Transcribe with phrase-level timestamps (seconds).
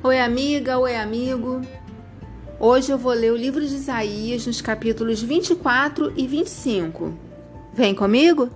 [0.00, 1.60] Oi, amiga, oi, amigo.
[2.60, 7.12] Hoje eu vou ler o livro de Isaías nos capítulos 24 e 25.
[7.74, 8.48] Vem comigo?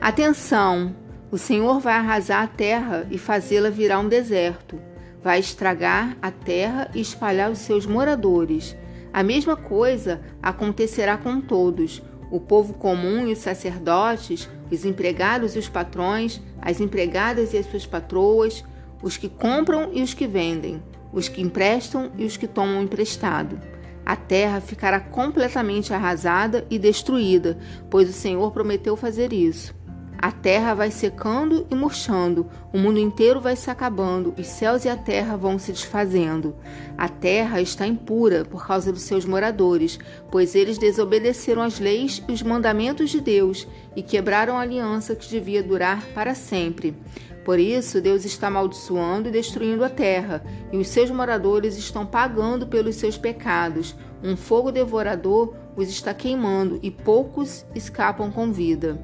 [0.00, 0.94] Atenção!
[1.32, 4.78] O Senhor vai arrasar a terra e fazê-la virar um deserto.
[5.20, 8.76] Vai estragar a terra e espalhar os seus moradores.
[9.12, 12.00] A mesma coisa acontecerá com todos:
[12.30, 17.66] o povo comum e os sacerdotes, os empregados e os patrões, as empregadas e as
[17.66, 18.62] suas patroas,
[19.04, 23.60] os que compram e os que vendem, os que emprestam e os que tomam emprestado.
[24.04, 27.58] A terra ficará completamente arrasada e destruída,
[27.90, 29.74] pois o Senhor prometeu fazer isso.
[30.16, 34.88] A terra vai secando e murchando, o mundo inteiro vai se acabando, os céus e
[34.88, 36.56] a terra vão se desfazendo.
[36.96, 39.98] A terra está impura por causa dos seus moradores,
[40.30, 45.28] pois eles desobedeceram as leis e os mandamentos de Deus e quebraram a aliança que
[45.28, 46.96] devia durar para sempre.
[47.44, 50.42] Por isso, Deus está amaldiçoando e destruindo a terra,
[50.72, 53.94] e os seus moradores estão pagando pelos seus pecados.
[54.22, 58.98] Um fogo devorador os está queimando e poucos escapam com vida.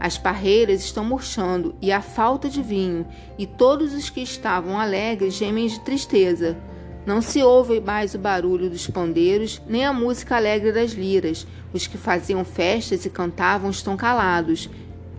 [0.00, 3.06] As parreiras estão murchando e há falta de vinho,
[3.38, 6.58] e todos os que estavam alegres gemem de tristeza.
[7.06, 11.46] Não se ouve mais o barulho dos pandeiros, nem a música alegre das liras.
[11.72, 14.70] Os que faziam festas e cantavam estão calados.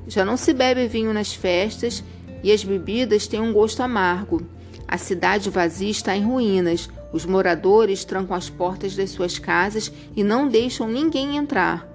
[0.07, 2.03] Já não se bebe vinho nas festas,
[2.45, 4.45] e as bebidas têm um gosto amargo.
[4.87, 6.87] A cidade vazia está em ruínas.
[7.11, 11.87] Os moradores trancam as portas das suas casas e não deixam ninguém entrar.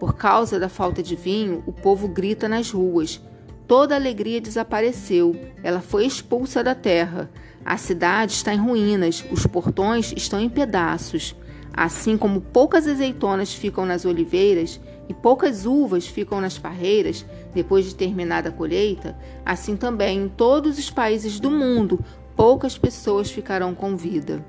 [0.00, 3.20] Por causa da falta de vinho, o povo grita nas ruas.
[3.68, 7.30] Toda a alegria desapareceu, ela foi expulsa da terra.
[7.64, 11.36] A cidade está em ruínas, os portões estão em pedaços.
[11.72, 17.94] Assim como poucas azeitonas ficam nas oliveiras e poucas uvas ficam nas parreiras depois de
[17.94, 21.98] terminada a colheita, assim também em todos os países do mundo
[22.36, 24.44] poucas pessoas ficarão com vida.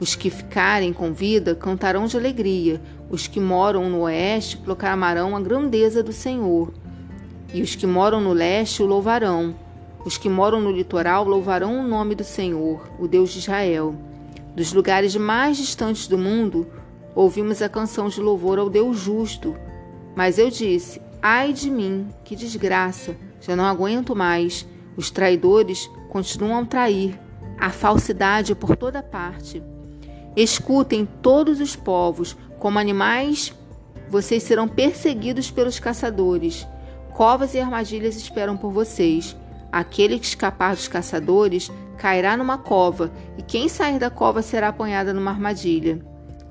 [0.00, 5.40] Os que ficarem com vida cantarão de alegria, os que moram no oeste proclamarão a
[5.40, 6.72] grandeza do Senhor,
[7.52, 9.54] e os que moram no leste o louvarão.
[10.04, 13.94] Os que moram no litoral louvarão o nome do Senhor, o Deus de Israel.
[14.54, 16.66] Dos lugares mais distantes do mundo,
[17.14, 19.56] ouvimos a canção de louvor ao Deus justo.
[20.14, 23.16] Mas eu disse: Ai de mim, que desgraça!
[23.40, 24.66] Já não aguento mais.
[24.96, 27.18] Os traidores continuam a trair.
[27.58, 29.62] A falsidade por toda parte.
[30.36, 33.52] Escutem todos os povos, como animais,
[34.10, 36.66] vocês serão perseguidos pelos caçadores.
[37.12, 39.36] Covas e armadilhas esperam por vocês.
[39.70, 45.12] Aquele que escapar dos caçadores cairá numa cova, e quem sair da cova será apanhada
[45.12, 46.00] numa armadilha.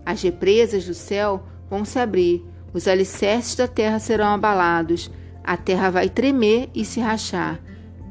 [0.08, 2.42] As represas do céu vão se abrir,
[2.74, 5.12] os alicerces da terra serão abalados,
[5.44, 7.60] a terra vai tremer e se rachar.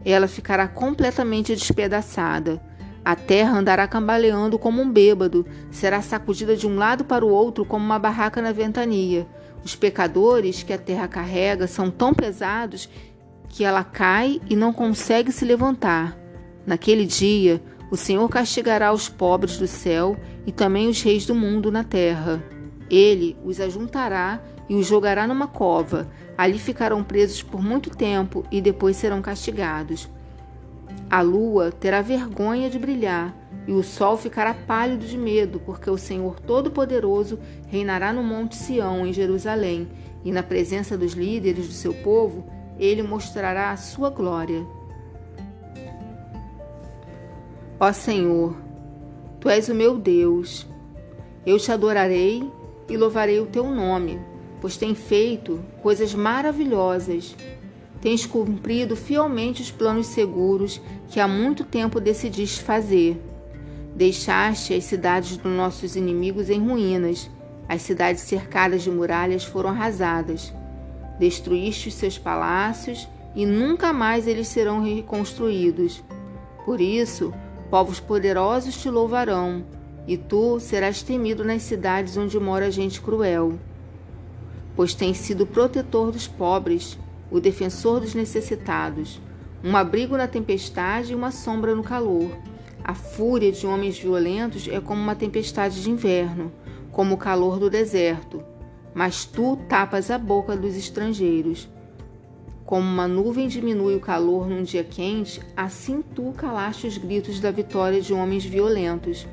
[0.05, 2.61] Ela ficará completamente despedaçada.
[3.03, 7.65] A terra andará cambaleando como um bêbado, será sacudida de um lado para o outro
[7.65, 9.27] como uma barraca na ventania.
[9.65, 12.91] Os pecadores que a terra carrega são tão pesados
[13.49, 16.15] que ela cai e não consegue se levantar.
[16.67, 20.17] Naquele dia, o Senhor castigará os pobres do céu
[20.47, 22.43] e também os reis do mundo na terra.
[22.91, 26.09] Ele os ajuntará e os jogará numa cova.
[26.37, 30.09] Ali ficarão presos por muito tempo e depois serão castigados.
[31.09, 33.35] A lua terá vergonha de brilhar,
[33.67, 37.39] e o sol ficará pálido de medo, porque o Senhor Todo-Poderoso
[37.69, 39.89] reinará no Monte Sião, em Jerusalém,
[40.25, 42.45] e na presença dos líderes do seu povo,
[42.79, 44.67] ele mostrará a sua glória.
[47.79, 48.57] Ó Senhor,
[49.41, 50.67] tu és o meu Deus.
[51.45, 52.43] Eu te adorarei
[52.89, 54.21] e louvarei o teu nome,
[54.61, 57.37] pois tem feito coisas maravilhosas
[58.01, 63.21] Tens cumprido fielmente os planos seguros que há muito tempo decidiste fazer.
[63.95, 67.31] Deixaste as cidades dos nossos inimigos em ruínas,
[67.69, 70.53] as cidades cercadas de muralhas foram arrasadas.
[71.19, 76.01] Destruíste os seus palácios e nunca mais eles serão reconstruídos.
[76.65, 77.33] Por isso,
[77.71, 79.65] povos poderosos te louvarão,
[80.07, 83.59] e tu serás temido nas cidades onde mora gente cruel.
[84.75, 86.99] Pois tens sido protetor dos pobres
[87.31, 89.21] o defensor dos necessitados,
[89.65, 92.31] um abrigo na tempestade e uma sombra no calor.
[92.85, 96.53] A fúria de homens violentos é como uma tempestade de inverno,
[96.93, 98.43] como o calor do deserto.
[98.95, 101.69] Mas tu tapas a boca dos estrangeiros.
[102.67, 107.53] Como uma nuvem diminui o calor num dia quente, assim tu calaste os gritos da
[107.53, 109.25] vitória de homens violentos.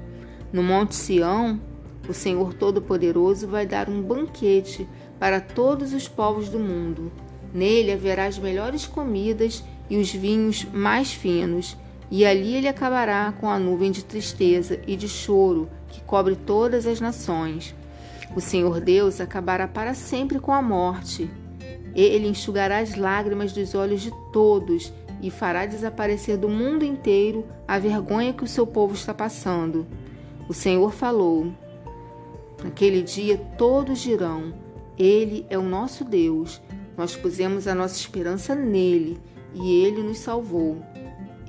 [0.51, 1.59] No Monte Sião,
[2.07, 4.88] o Senhor Todo-Poderoso vai dar um banquete
[5.19, 7.12] para todos os povos do mundo.
[7.51, 11.75] Nele haverá as melhores comidas e os vinhos mais finos,
[12.12, 16.86] E ali ele acabará com a nuvem de tristeza e de choro que cobre todas
[16.86, 17.74] as nações.
[18.36, 21.27] O Senhor Deus acabará para sempre com a morte.
[21.95, 24.92] Ele enxugará as lágrimas dos olhos de todos
[25.22, 29.86] e fará desaparecer do mundo inteiro a vergonha que o seu povo está passando.
[30.50, 31.54] O Senhor falou:
[32.63, 34.54] Naquele dia todos dirão:
[34.98, 36.62] Ele é o nosso Deus.
[36.98, 39.19] Nós pusemos a nossa esperança nele
[39.54, 40.81] e ele nos salvou.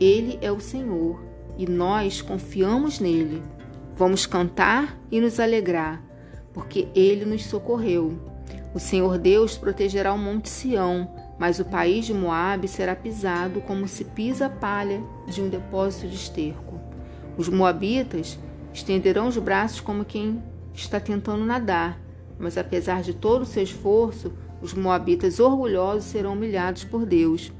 [0.01, 1.23] Ele é o Senhor
[1.57, 3.43] e nós confiamos nele.
[3.95, 6.03] Vamos cantar e nos alegrar,
[6.53, 8.19] porque ele nos socorreu.
[8.75, 13.87] O Senhor Deus protegerá o monte Sião, mas o país de Moabe será pisado como
[13.87, 16.81] se pisa a palha de um depósito de esterco.
[17.37, 18.37] Os moabitas
[18.73, 20.43] estenderão os braços como quem
[20.75, 22.01] está tentando nadar,
[22.37, 27.53] mas apesar de todo o seu esforço, os moabitas orgulhosos serão humilhados por Deus.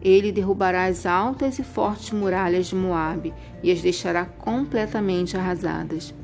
[0.00, 6.14] Ele derrubará as altas e fortes muralhas de Moabe e as deixará completamente arrasadas.